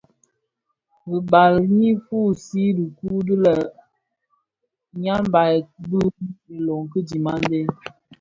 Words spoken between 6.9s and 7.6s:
ki dhimandé.